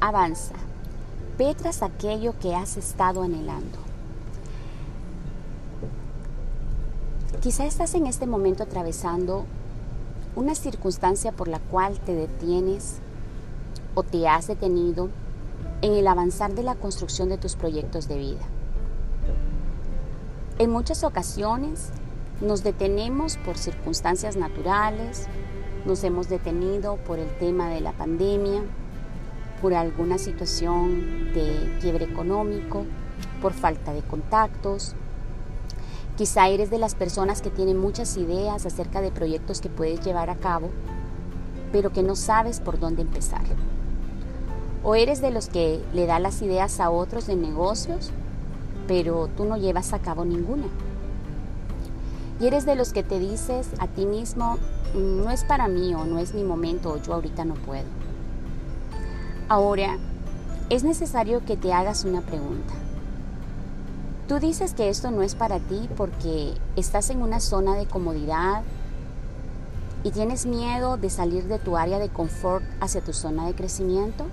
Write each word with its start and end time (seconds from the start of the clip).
avanza, 0.00 0.54
ve 1.38 1.54
tras 1.54 1.82
aquello 1.82 2.34
que 2.38 2.54
has 2.54 2.76
estado 2.76 3.22
anhelando. 3.22 3.78
Quizá 7.40 7.64
estás 7.64 7.94
en 7.94 8.06
este 8.06 8.26
momento 8.26 8.62
atravesando 8.62 9.44
una 10.34 10.54
circunstancia 10.54 11.32
por 11.32 11.48
la 11.48 11.60
cual 11.60 11.98
te 12.00 12.14
detienes 12.14 12.96
o 13.94 14.02
te 14.02 14.28
has 14.28 14.48
detenido 14.48 15.08
en 15.82 15.94
el 15.94 16.06
avanzar 16.06 16.54
de 16.54 16.62
la 16.62 16.74
construcción 16.74 17.28
de 17.28 17.38
tus 17.38 17.56
proyectos 17.56 18.08
de 18.08 18.18
vida. 18.18 18.42
En 20.58 20.70
muchas 20.70 21.04
ocasiones 21.04 21.90
nos 22.40 22.62
detenemos 22.62 23.36
por 23.38 23.56
circunstancias 23.56 24.36
naturales, 24.36 25.26
nos 25.84 26.02
hemos 26.04 26.28
detenido 26.28 26.96
por 26.96 27.18
el 27.18 27.28
tema 27.38 27.68
de 27.68 27.80
la 27.80 27.92
pandemia, 27.92 28.62
por 29.60 29.74
alguna 29.74 30.18
situación 30.18 31.32
de 31.32 31.76
quiebre 31.80 32.04
económico, 32.04 32.84
por 33.40 33.52
falta 33.52 33.92
de 33.92 34.02
contactos. 34.02 34.94
Quizá 36.16 36.48
eres 36.48 36.70
de 36.70 36.78
las 36.78 36.94
personas 36.94 37.42
que 37.42 37.50
tienen 37.50 37.78
muchas 37.78 38.16
ideas 38.16 38.64
acerca 38.64 39.00
de 39.00 39.10
proyectos 39.10 39.60
que 39.60 39.68
puedes 39.68 40.00
llevar 40.00 40.30
a 40.30 40.36
cabo, 40.36 40.70
pero 41.72 41.90
que 41.90 42.02
no 42.02 42.16
sabes 42.16 42.60
por 42.60 42.78
dónde 42.78 43.02
empezar. 43.02 43.44
O 44.82 44.94
eres 44.94 45.20
de 45.20 45.30
los 45.30 45.48
que 45.48 45.82
le 45.92 46.06
da 46.06 46.18
las 46.18 46.40
ideas 46.42 46.80
a 46.80 46.90
otros 46.90 47.26
de 47.26 47.36
negocios, 47.36 48.12
pero 48.86 49.28
tú 49.36 49.44
no 49.44 49.56
llevas 49.56 49.92
a 49.92 49.98
cabo 49.98 50.24
ninguna. 50.24 50.66
Y 52.40 52.46
eres 52.46 52.66
de 52.66 52.76
los 52.76 52.92
que 52.92 53.02
te 53.02 53.18
dices 53.18 53.68
a 53.78 53.88
ti 53.88 54.06
mismo, 54.06 54.58
mm, 54.94 55.24
no 55.24 55.30
es 55.30 55.44
para 55.44 55.68
mí 55.68 55.94
o 55.94 56.04
no 56.04 56.18
es 56.18 56.34
mi 56.34 56.44
momento 56.44 56.92
o 56.92 57.02
yo 57.02 57.14
ahorita 57.14 57.44
no 57.44 57.54
puedo. 57.54 57.86
Ahora, 59.48 59.96
es 60.70 60.82
necesario 60.82 61.44
que 61.44 61.56
te 61.56 61.72
hagas 61.72 62.04
una 62.04 62.20
pregunta. 62.20 62.74
Tú 64.26 64.40
dices 64.40 64.74
que 64.74 64.88
esto 64.88 65.12
no 65.12 65.22
es 65.22 65.36
para 65.36 65.60
ti 65.60 65.88
porque 65.96 66.54
estás 66.74 67.10
en 67.10 67.22
una 67.22 67.38
zona 67.38 67.76
de 67.76 67.86
comodidad 67.86 68.64
y 70.02 70.10
tienes 70.10 70.46
miedo 70.46 70.96
de 70.96 71.10
salir 71.10 71.44
de 71.44 71.60
tu 71.60 71.76
área 71.76 72.00
de 72.00 72.08
confort 72.08 72.64
hacia 72.80 73.02
tu 73.02 73.12
zona 73.12 73.46
de 73.46 73.54
crecimiento. 73.54 74.24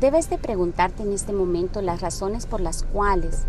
Debes 0.00 0.28
de 0.28 0.36
preguntarte 0.36 1.02
en 1.02 1.14
este 1.14 1.32
momento 1.32 1.80
las 1.80 2.02
razones 2.02 2.44
por 2.44 2.60
las 2.60 2.82
cuales 2.82 3.44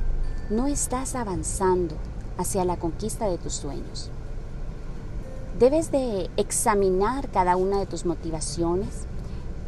no 0.50 0.68
estás 0.68 1.16
avanzando 1.16 1.96
hacia 2.38 2.64
la 2.64 2.78
conquista 2.78 3.28
de 3.28 3.38
tus 3.38 3.56
sueños. 3.56 4.10
Debes 5.60 5.92
de 5.92 6.30
examinar 6.38 7.28
cada 7.30 7.58
una 7.58 7.80
de 7.80 7.88
tus 7.88 8.06
motivaciones 8.06 9.06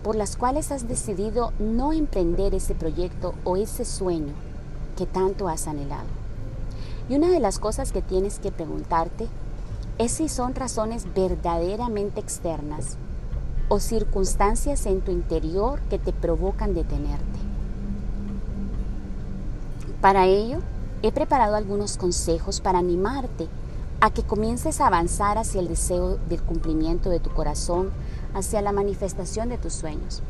por 0.06 0.16
las 0.16 0.38
cuales 0.38 0.72
has 0.72 0.88
decidido 0.88 1.52
no 1.58 1.92
emprender 1.92 2.54
ese 2.54 2.76
proyecto 2.76 3.34
o 3.44 3.58
ese 3.58 3.86
sueño 3.86 4.34
que 4.96 5.08
tanto 5.08 5.50
has 5.50 5.68
anhelado. 5.68 6.06
Y 7.10 7.16
una 7.16 7.32
de 7.32 7.40
las 7.40 7.58
cosas 7.58 7.92
que 7.92 8.04
tienes 8.04 8.38
que 8.38 8.52
preguntarte 8.52 9.28
es 9.98 10.12
si 10.12 10.30
son 10.30 10.54
razones 10.54 11.08
verdaderamente 11.16 12.20
externas 12.20 12.98
o 13.68 13.80
circunstancias 13.80 14.86
en 14.86 15.02
tu 15.02 15.12
interior 15.12 15.80
que 15.90 15.98
te 15.98 16.14
provocan 16.14 16.76
detenerte. 16.76 17.40
Para 20.02 20.28
ello, 20.28 20.60
he 21.02 21.12
preparado 21.12 21.56
algunos 21.56 21.98
consejos 21.98 22.62
para 22.62 22.78
animarte 22.78 23.48
a 24.02 24.12
que 24.12 24.22
comiences 24.22 24.82
a 24.82 24.86
avanzar 24.86 25.40
hacia 25.40 25.62
el 25.62 25.68
deseo 25.68 26.20
del 26.30 26.44
cumplimiento 26.44 27.10
de 27.10 27.20
tu 27.20 27.32
corazón, 27.32 27.90
hacia 28.36 28.62
la 28.62 28.74
manifestación 28.74 29.50
de 29.50 29.58
tus 29.58 29.74
sueños. 29.74 30.22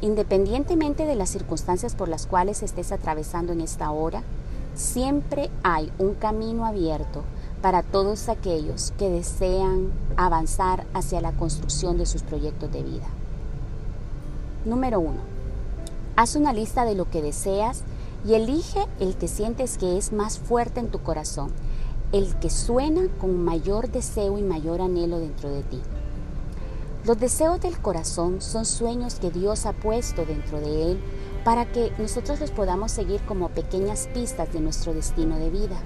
Independientemente 0.00 1.06
de 1.06 1.16
las 1.16 1.30
circunstancias 1.30 1.94
por 1.94 2.08
las 2.08 2.26
cuales 2.26 2.62
estés 2.62 2.92
atravesando 2.92 3.52
en 3.52 3.62
esta 3.62 3.90
hora, 3.90 4.22
siempre 4.74 5.50
hay 5.62 5.90
un 5.98 6.14
camino 6.14 6.66
abierto 6.66 7.22
para 7.62 7.82
todos 7.82 8.28
aquellos 8.28 8.92
que 8.98 9.08
desean 9.08 9.90
avanzar 10.16 10.86
hacia 10.92 11.22
la 11.22 11.32
construcción 11.32 11.96
de 11.96 12.04
sus 12.04 12.22
proyectos 12.22 12.70
de 12.70 12.82
vida. 12.82 13.06
Número 14.66 15.00
1. 15.00 15.14
Haz 16.16 16.36
una 16.36 16.52
lista 16.52 16.84
de 16.84 16.94
lo 16.94 17.08
que 17.08 17.22
deseas 17.22 17.82
y 18.26 18.34
elige 18.34 18.86
el 19.00 19.16
que 19.16 19.28
sientes 19.28 19.78
que 19.78 19.96
es 19.96 20.12
más 20.12 20.38
fuerte 20.38 20.80
en 20.80 20.88
tu 20.88 21.00
corazón, 21.00 21.50
el 22.12 22.34
que 22.36 22.50
suena 22.50 23.08
con 23.18 23.42
mayor 23.42 23.90
deseo 23.90 24.38
y 24.38 24.42
mayor 24.42 24.82
anhelo 24.82 25.18
dentro 25.18 25.48
de 25.48 25.62
ti. 25.62 25.80
Los 27.04 27.20
deseos 27.20 27.60
del 27.60 27.78
corazón 27.80 28.40
son 28.40 28.64
sueños 28.64 29.16
que 29.16 29.30
Dios 29.30 29.66
ha 29.66 29.74
puesto 29.74 30.24
dentro 30.24 30.58
de 30.58 30.92
él 30.92 31.00
para 31.44 31.70
que 31.70 31.92
nosotros 31.98 32.40
los 32.40 32.50
podamos 32.50 32.92
seguir 32.92 33.20
como 33.26 33.50
pequeñas 33.50 34.08
pistas 34.14 34.50
de 34.54 34.60
nuestro 34.60 34.94
destino 34.94 35.36
de 35.38 35.50
vida. 35.50 35.76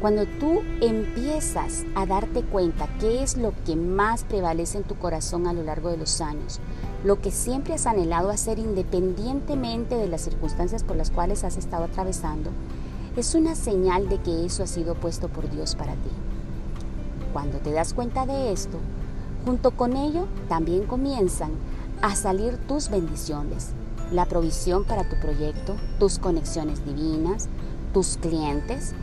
Cuando 0.00 0.24
tú 0.24 0.62
empiezas 0.80 1.84
a 1.94 2.06
darte 2.06 2.42
cuenta 2.42 2.88
qué 3.00 3.22
es 3.22 3.36
lo 3.36 3.52
que 3.66 3.76
más 3.76 4.24
prevalece 4.24 4.78
en 4.78 4.84
tu 4.84 4.96
corazón 4.96 5.46
a 5.46 5.52
lo 5.52 5.62
largo 5.62 5.90
de 5.90 5.98
los 5.98 6.22
años, 6.22 6.58
lo 7.04 7.20
que 7.20 7.30
siempre 7.30 7.74
has 7.74 7.86
anhelado 7.86 8.30
hacer 8.30 8.58
independientemente 8.58 9.96
de 9.96 10.08
las 10.08 10.22
circunstancias 10.22 10.84
por 10.84 10.96
las 10.96 11.10
cuales 11.10 11.44
has 11.44 11.58
estado 11.58 11.84
atravesando, 11.84 12.50
es 13.14 13.34
una 13.34 13.54
señal 13.54 14.08
de 14.08 14.22
que 14.22 14.46
eso 14.46 14.62
ha 14.62 14.66
sido 14.66 14.94
puesto 14.94 15.28
por 15.28 15.50
Dios 15.50 15.74
para 15.74 15.92
ti. 15.92 16.10
Cuando 17.34 17.58
te 17.58 17.72
das 17.72 17.92
cuenta 17.92 18.24
de 18.24 18.52
esto, 18.52 18.78
Junto 19.44 19.72
con 19.72 19.96
ello 19.96 20.26
también 20.48 20.86
comienzan 20.86 21.50
a 22.00 22.14
salir 22.14 22.58
tus 22.68 22.90
bendiciones, 22.90 23.70
la 24.12 24.26
provisión 24.26 24.84
para 24.84 25.08
tu 25.08 25.16
proyecto, 25.20 25.74
tus 25.98 26.18
conexiones 26.18 26.84
divinas, 26.84 27.48
tus 27.92 28.18
clientes 28.18 28.94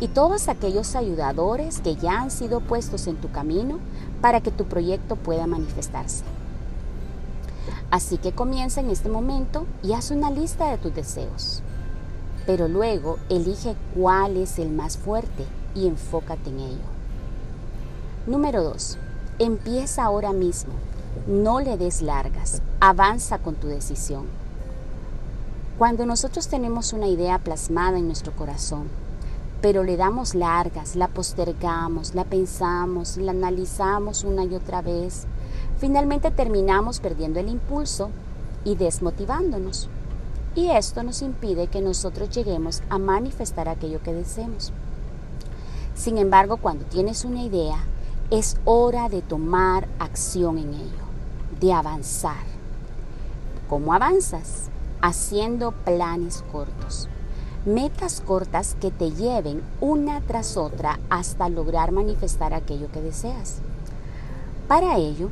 y 0.00 0.08
todos 0.08 0.48
aquellos 0.48 0.94
ayudadores 0.94 1.80
que 1.80 1.96
ya 1.96 2.20
han 2.20 2.30
sido 2.30 2.60
puestos 2.60 3.08
en 3.08 3.16
tu 3.16 3.30
camino 3.32 3.80
para 4.20 4.40
que 4.40 4.52
tu 4.52 4.66
proyecto 4.66 5.16
pueda 5.16 5.48
manifestarse. 5.48 6.22
Así 7.90 8.18
que 8.18 8.32
comienza 8.32 8.80
en 8.80 8.90
este 8.90 9.08
momento 9.08 9.66
y 9.82 9.94
haz 9.94 10.10
una 10.12 10.30
lista 10.30 10.70
de 10.70 10.78
tus 10.78 10.94
deseos. 10.94 11.62
Pero 12.46 12.68
luego 12.68 13.18
elige 13.28 13.74
cuál 13.96 14.36
es 14.36 14.58
el 14.58 14.70
más 14.70 14.96
fuerte 14.96 15.44
y 15.74 15.88
enfócate 15.88 16.50
en 16.50 16.60
ello. 16.60 16.98
Número 18.26 18.62
2. 18.62 18.98
Empieza 19.40 20.02
ahora 20.02 20.32
mismo. 20.32 20.72
No 21.28 21.60
le 21.60 21.76
des 21.76 22.02
largas. 22.02 22.60
Avanza 22.80 23.38
con 23.38 23.54
tu 23.54 23.68
decisión. 23.68 24.26
Cuando 25.78 26.06
nosotros 26.06 26.48
tenemos 26.48 26.92
una 26.92 27.06
idea 27.06 27.38
plasmada 27.38 27.98
en 27.98 28.08
nuestro 28.08 28.32
corazón, 28.32 28.88
pero 29.62 29.84
le 29.84 29.96
damos 29.96 30.34
largas, 30.34 30.96
la 30.96 31.06
postergamos, 31.06 32.16
la 32.16 32.24
pensamos, 32.24 33.16
la 33.16 33.30
analizamos 33.30 34.24
una 34.24 34.44
y 34.44 34.56
otra 34.56 34.82
vez, 34.82 35.28
finalmente 35.78 36.32
terminamos 36.32 36.98
perdiendo 36.98 37.38
el 37.38 37.48
impulso 37.48 38.10
y 38.64 38.74
desmotivándonos. 38.74 39.88
Y 40.56 40.70
esto 40.70 41.04
nos 41.04 41.22
impide 41.22 41.68
que 41.68 41.80
nosotros 41.80 42.30
lleguemos 42.30 42.82
a 42.90 42.98
manifestar 42.98 43.68
aquello 43.68 44.02
que 44.02 44.12
deseemos. 44.12 44.72
Sin 45.94 46.18
embargo, 46.18 46.56
cuando 46.56 46.84
tienes 46.86 47.24
una 47.24 47.44
idea, 47.44 47.84
es 48.30 48.58
hora 48.66 49.08
de 49.08 49.22
tomar 49.22 49.88
acción 49.98 50.58
en 50.58 50.74
ello, 50.74 51.04
de 51.60 51.72
avanzar. 51.72 52.44
¿Cómo 53.70 53.94
avanzas? 53.94 54.68
Haciendo 55.00 55.72
planes 55.72 56.44
cortos, 56.52 57.08
metas 57.64 58.20
cortas 58.20 58.76
que 58.80 58.90
te 58.90 59.12
lleven 59.12 59.62
una 59.80 60.20
tras 60.20 60.58
otra 60.58 60.98
hasta 61.08 61.48
lograr 61.48 61.90
manifestar 61.90 62.52
aquello 62.52 62.92
que 62.92 63.00
deseas. 63.00 63.60
Para 64.66 64.98
ello, 64.98 65.30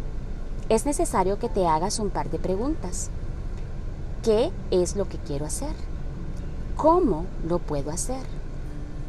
es 0.70 0.86
necesario 0.86 1.38
que 1.38 1.50
te 1.50 1.66
hagas 1.66 1.98
un 1.98 2.08
par 2.08 2.30
de 2.30 2.38
preguntas. 2.38 3.10
¿Qué 4.22 4.50
es 4.70 4.96
lo 4.96 5.06
que 5.06 5.18
quiero 5.18 5.44
hacer? 5.44 5.74
¿Cómo 6.76 7.26
lo 7.46 7.58
puedo 7.58 7.90
hacer? 7.90 8.24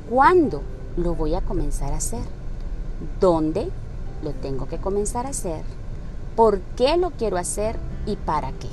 ¿Cuándo 0.09 0.61
lo 0.97 1.15
voy 1.15 1.35
a 1.35 1.41
comenzar 1.41 1.93
a 1.93 1.97
hacer? 1.97 2.46
Dónde 3.19 3.69
lo 4.23 4.31
tengo 4.33 4.67
que 4.67 4.77
comenzar 4.77 5.25
a 5.25 5.29
hacer, 5.29 5.63
por 6.35 6.59
qué 6.75 6.97
lo 6.97 7.11
quiero 7.11 7.37
hacer 7.37 7.77
y 8.05 8.15
para 8.15 8.51
qué. 8.53 8.69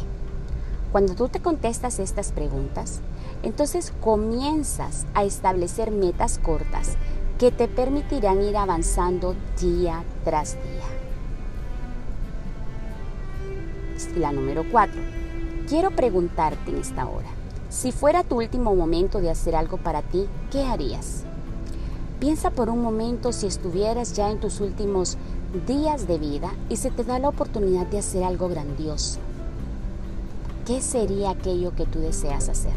Cuando 0.93 1.15
tú 1.15 1.29
te 1.29 1.41
contestas 1.41 1.99
estas 1.99 2.33
preguntas, 2.33 3.01
entonces 3.43 3.93
comienzas 4.01 5.07
a 5.15 5.25
establecer 5.25 5.91
metas 5.91 6.39
cortas 6.39 6.97
que 7.39 7.51
te 7.51 7.69
permitirán 7.69 8.43
ir 8.43 8.57
avanzando 8.57 9.35
día 9.61 10.05
tras 10.25 10.55
día. 10.55 10.95
La 14.17 14.33
número 14.33 14.65
4. 14.71 15.01
Quiero 15.69 15.91
preguntarte 15.91 16.71
en 16.71 16.79
esta 16.79 17.07
hora, 17.07 17.29
si 17.71 17.91
fuera 17.91 18.23
tu 18.23 18.37
último 18.37 18.75
momento 18.77 19.21
de 19.21 19.31
hacer 19.31 19.57
algo 19.57 19.79
para 19.79 20.03
ti, 20.03 20.29
¿qué 20.53 20.63
harías? 20.63 21.25
Piensa 22.25 22.49
por 22.49 22.71
un 22.71 22.81
momento 22.81 23.33
si 23.33 23.47
estuvieras 23.47 24.15
ya 24.15 24.31
en 24.31 24.41
tus 24.41 24.63
últimos 24.63 25.19
días 25.67 26.09
de 26.09 26.17
vida 26.17 26.55
y 26.71 26.77
se 26.77 26.91
te 26.91 27.05
da 27.05 27.19
la 27.19 27.29
oportunidad 27.29 27.85
de 27.89 27.99
hacer 27.99 28.25
algo 28.25 28.49
grandioso. 28.49 29.19
¿qué 30.65 30.81
sería 30.81 31.29
aquello 31.29 31.75
que 31.77 31.85
tú 31.85 31.99
deseas 31.99 32.49
hacer? 32.49 32.73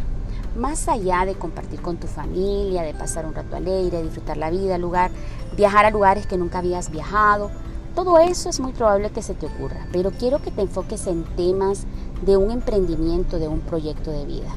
Más 0.57 0.89
allá 0.89 1.25
de 1.25 1.35
compartir 1.35 1.81
con 1.81 1.95
tu 1.95 2.07
familia, 2.07 2.81
de 2.81 2.93
pasar 2.93 3.25
un 3.25 3.35
rato 3.35 3.55
alegre, 3.55 4.03
disfrutar 4.03 4.35
la 4.35 4.49
vida, 4.49 4.77
lugar, 4.77 5.11
viajar 5.55 5.85
a 5.85 5.91
lugares 5.91 6.27
que 6.27 6.37
nunca 6.37 6.57
habías 6.57 6.91
viajado, 6.91 7.49
todo 7.95 8.19
eso 8.19 8.49
es 8.49 8.59
muy 8.59 8.73
probable 8.73 9.11
que 9.11 9.21
se 9.21 9.33
te 9.33 9.45
ocurra, 9.45 9.87
pero 9.93 10.11
quiero 10.11 10.41
que 10.41 10.51
te 10.51 10.63
enfoques 10.63 11.07
en 11.07 11.23
temas 11.37 11.85
de 12.25 12.35
un 12.35 12.51
emprendimiento, 12.51 13.39
de 13.39 13.47
un 13.47 13.61
proyecto 13.61 14.11
de 14.11 14.25
vida. 14.25 14.49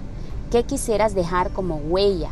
¿Qué 0.50 0.64
quisieras 0.64 1.14
dejar 1.14 1.52
como 1.52 1.76
huella 1.76 2.30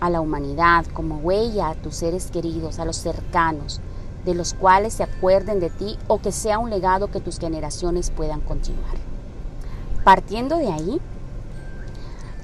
a 0.00 0.10
la 0.10 0.20
humanidad, 0.20 0.86
como 0.92 1.18
huella 1.18 1.70
a 1.70 1.74
tus 1.74 1.96
seres 1.96 2.30
queridos, 2.30 2.78
a 2.78 2.84
los 2.84 2.96
cercanos, 2.96 3.80
de 4.24 4.34
los 4.34 4.54
cuales 4.54 4.94
se 4.94 5.02
acuerden 5.02 5.60
de 5.60 5.70
ti 5.70 5.98
o 6.08 6.20
que 6.20 6.32
sea 6.32 6.58
un 6.58 6.70
legado 6.70 7.10
que 7.10 7.20
tus 7.20 7.38
generaciones 7.38 8.10
puedan 8.10 8.40
continuar? 8.40 8.96
Partiendo 10.04 10.56
de 10.56 10.72
ahí, 10.72 11.00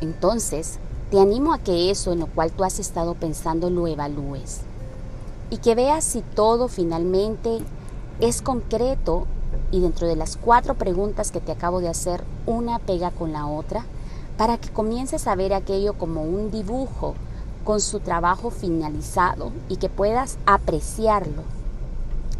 entonces, 0.00 0.78
te 1.10 1.20
animo 1.20 1.52
a 1.52 1.58
que 1.58 1.90
eso 1.90 2.12
en 2.12 2.20
lo 2.20 2.26
cual 2.26 2.52
tú 2.52 2.64
has 2.64 2.78
estado 2.78 3.14
pensando 3.14 3.70
lo 3.70 3.86
evalúes 3.86 4.60
y 5.50 5.58
que 5.58 5.74
veas 5.74 6.04
si 6.04 6.22
todo 6.22 6.68
finalmente 6.68 7.60
es 8.20 8.42
concreto 8.42 9.26
y 9.70 9.80
dentro 9.80 10.06
de 10.06 10.16
las 10.16 10.36
cuatro 10.36 10.74
preguntas 10.74 11.30
que 11.30 11.40
te 11.40 11.52
acabo 11.52 11.80
de 11.80 11.88
hacer, 11.88 12.24
una 12.46 12.78
pega 12.78 13.10
con 13.10 13.32
la 13.32 13.46
otra, 13.46 13.84
para 14.36 14.58
que 14.58 14.70
comiences 14.70 15.26
a 15.26 15.34
ver 15.34 15.54
aquello 15.54 15.94
como 15.94 16.22
un 16.22 16.50
dibujo 16.50 17.14
con 17.66 17.80
su 17.80 17.98
trabajo 17.98 18.50
finalizado 18.50 19.50
y 19.68 19.76
que 19.76 19.88
puedas 19.88 20.38
apreciarlo 20.46 21.42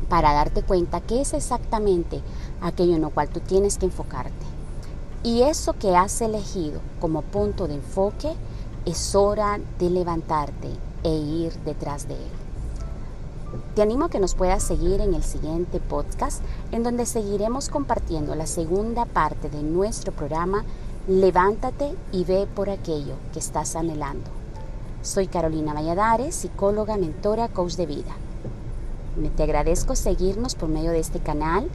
para 0.08 0.32
darte 0.32 0.62
cuenta 0.62 1.00
que 1.00 1.20
es 1.20 1.34
exactamente 1.34 2.22
aquello 2.62 2.94
en 2.94 3.02
lo 3.02 3.10
cual 3.10 3.28
tú 3.28 3.40
tienes 3.40 3.76
que 3.76 3.86
enfocarte. 3.86 4.46
Y 5.24 5.42
eso 5.42 5.72
que 5.72 5.96
has 5.96 6.20
elegido 6.20 6.80
como 7.00 7.22
punto 7.22 7.66
de 7.66 7.74
enfoque 7.74 8.34
es 8.84 9.16
hora 9.16 9.58
de 9.80 9.90
levantarte 9.90 10.68
e 11.02 11.10
ir 11.10 11.52
detrás 11.64 12.06
de 12.06 12.14
él. 12.14 12.30
Te 13.74 13.82
animo 13.82 14.04
a 14.04 14.10
que 14.10 14.20
nos 14.20 14.36
puedas 14.36 14.62
seguir 14.62 15.00
en 15.00 15.14
el 15.14 15.24
siguiente 15.24 15.80
podcast, 15.80 16.40
en 16.70 16.84
donde 16.84 17.04
seguiremos 17.04 17.68
compartiendo 17.68 18.36
la 18.36 18.46
segunda 18.46 19.06
parte 19.06 19.50
de 19.50 19.62
nuestro 19.62 20.12
programa 20.12 20.64
Levántate 21.08 21.94
y 22.12 22.24
ve 22.24 22.46
por 22.52 22.70
aquello 22.70 23.14
que 23.32 23.40
estás 23.40 23.74
anhelando. 23.74 24.45
Soy 25.06 25.28
Carolina 25.28 25.72
Valladares, 25.72 26.34
psicóloga, 26.34 26.96
mentora, 26.96 27.46
coach 27.46 27.74
de 27.74 27.86
vida. 27.86 28.16
Te 29.36 29.44
agradezco 29.44 29.94
seguirnos 29.94 30.56
por 30.56 30.68
medio 30.68 30.90
de 30.90 30.98
este 30.98 31.20
canal 31.20 31.68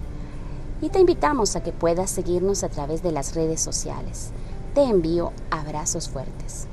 y 0.81 0.89
te 0.89 0.99
invitamos 0.99 1.55
a 1.55 1.63
que 1.63 1.71
puedas 1.71 2.11
seguirnos 2.11 2.65
a 2.65 2.67
través 2.67 3.03
de 3.03 3.13
las 3.13 3.33
redes 3.33 3.61
sociales. 3.61 4.31
Te 4.75 4.83
envío 4.83 5.31
abrazos 5.49 6.09
fuertes. 6.09 6.67